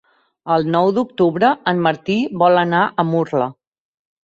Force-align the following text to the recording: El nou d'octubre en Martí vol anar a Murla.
El 0.53 0.63
nou 0.75 0.89
d'octubre 0.95 1.51
en 1.73 1.85
Martí 1.89 2.17
vol 2.45 2.59
anar 2.65 2.83
a 3.05 3.09
Murla. 3.13 3.53